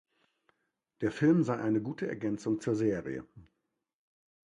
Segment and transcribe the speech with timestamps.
[1.01, 3.23] Der Film sei eine gute Ergänzung zur Serie.